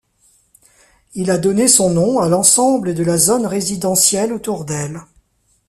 Il 1.13 1.29
a 1.29 1.37
donné 1.37 1.67
son 1.67 1.91
nom 1.91 2.17
à 2.17 2.27
l'ensemble 2.27 2.95
de 2.95 3.03
la 3.03 3.19
zone 3.19 3.45
résidentielle 3.45 4.33
autour 4.33 4.65
d'elle. 4.65 4.99